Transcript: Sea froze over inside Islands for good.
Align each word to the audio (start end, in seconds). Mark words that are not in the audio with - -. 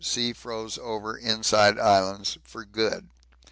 Sea 0.03 0.33
froze 0.33 0.79
over 0.81 1.15
inside 1.15 1.77
Islands 1.77 2.39
for 2.43 2.65
good. 2.65 3.07